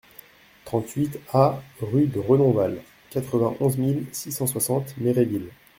trente-huit 0.65 1.19
A 1.31 1.61
rue 1.79 2.07
de 2.07 2.17
Renonval, 2.17 2.81
quatre-vingt-onze 3.11 3.77
mille 3.77 4.07
six 4.11 4.31
cent 4.31 4.47
soixante 4.47 4.95
Méréville 4.97 5.51